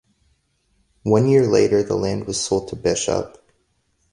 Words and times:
One 1.03 1.27
year 1.27 1.45
later 1.45 1.83
the 1.83 1.93
land 1.93 2.25
was 2.25 2.39
sold 2.39 2.69
to 2.69 2.75
Bishop. 2.75 3.37